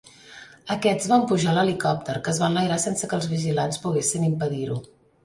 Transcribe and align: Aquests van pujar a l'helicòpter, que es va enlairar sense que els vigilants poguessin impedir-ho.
Aquests 0.75 1.09
van 1.11 1.25
pujar 1.31 1.51
a 1.51 1.53
l'helicòpter, 1.57 2.15
que 2.29 2.33
es 2.37 2.39
va 2.45 2.49
enlairar 2.53 2.79
sense 2.85 3.11
que 3.13 3.15
els 3.19 3.29
vigilants 3.35 3.83
poguessin 3.85 4.27
impedir-ho. 4.31 4.79